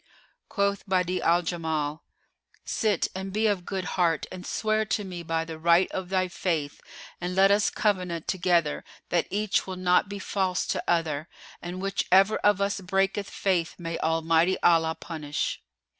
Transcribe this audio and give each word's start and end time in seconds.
Quoth 0.49 0.83
Badi'a 0.87 1.19
al 1.21 1.43
Jamal, 1.43 2.03
"Sit 2.65 3.07
and 3.13 3.31
be 3.31 3.45
of 3.45 3.67
good 3.67 3.85
heart 3.85 4.25
and 4.31 4.47
swear 4.47 4.83
to 4.83 5.03
me 5.03 5.21
by 5.21 5.45
the 5.45 5.59
right 5.59 5.91
of 5.91 6.09
thy 6.09 6.27
Faith 6.27 6.81
and 7.21 7.35
let 7.35 7.51
us 7.51 7.69
covenant 7.69 8.27
together 8.27 8.83
that 9.09 9.27
each 9.29 9.67
will 9.67 9.75
not 9.75 10.09
be 10.09 10.17
false 10.17 10.65
to 10.65 10.83
other; 10.87 11.29
and 11.61 11.83
whichever 11.83 12.37
of 12.37 12.59
us 12.59 12.81
breaketh 12.81 13.29
faith 13.29 13.75
may 13.77 13.99
Almighty 13.99 14.59
Allah 14.63 14.95
punish!" 14.95 15.61